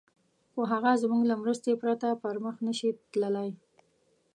[0.51, 3.49] خو هغه زموږ له مرستې پرته پر مخ نه شي تللای.